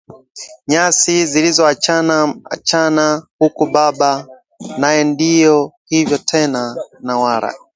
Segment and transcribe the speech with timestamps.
[0.67, 4.27] nyasi zilizoachana achana huku baba
[4.77, 7.53] naye ndio hivyo tena na wala